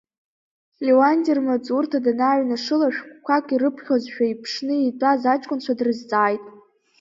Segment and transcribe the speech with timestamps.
[0.85, 6.43] Леуанти, рмаҵурҭа данааҩнашыла, шәҟәқәак ирыԥхьозшәа, иԥшны итәаз аҷкәынцәа дрызҵааит.